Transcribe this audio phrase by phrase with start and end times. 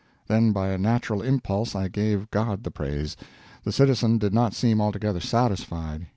[0.25, 3.15] Then by a natural impulse I gave God the praise.
[3.63, 6.07] The citizen did not seem altogether satisfied.